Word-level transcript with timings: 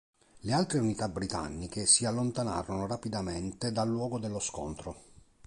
Le 0.39 0.51
altre 0.51 0.79
unità 0.79 1.07
britanniche 1.07 1.85
si 1.85 2.05
allontanarono 2.05 2.87
rapidamente 2.87 3.71
dal 3.71 3.87
luogo 3.87 4.17
dello 4.17 4.39
scontro. 4.39 4.97